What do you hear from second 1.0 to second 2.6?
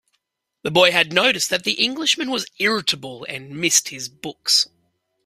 noticed that the Englishman was